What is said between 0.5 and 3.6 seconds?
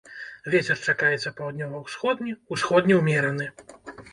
Вецер чакаецца паўднёва-ўсходні, усходні ўмераны.